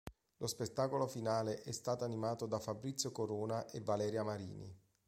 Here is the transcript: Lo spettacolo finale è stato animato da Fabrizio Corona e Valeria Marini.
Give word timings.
Lo 0.37 0.47
spettacolo 0.47 1.05
finale 1.05 1.61
è 1.61 1.71
stato 1.71 2.03
animato 2.03 2.47
da 2.47 2.57
Fabrizio 2.57 3.11
Corona 3.11 3.67
e 3.67 3.81
Valeria 3.81 4.23
Marini. 4.23 4.75